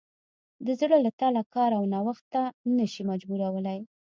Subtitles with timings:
[0.65, 2.43] د زړه له تله کار او نوښت ته
[2.77, 3.79] نه شي مجبورولی.